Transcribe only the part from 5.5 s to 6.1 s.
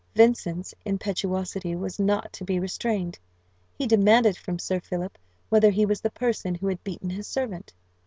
he was the